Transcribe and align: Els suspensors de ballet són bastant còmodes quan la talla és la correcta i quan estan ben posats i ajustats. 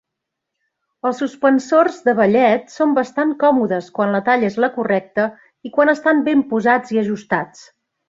Els 1.09 1.19
suspensors 1.23 1.99
de 2.07 2.15
ballet 2.21 2.73
són 2.77 2.97
bastant 3.01 3.35
còmodes 3.45 3.93
quan 4.01 4.17
la 4.17 4.25
talla 4.31 4.51
és 4.55 4.59
la 4.67 4.73
correcta 4.81 5.31
i 5.71 5.75
quan 5.79 5.97
estan 5.99 6.29
ben 6.31 6.47
posats 6.57 6.97
i 6.99 7.03
ajustats. 7.07 7.67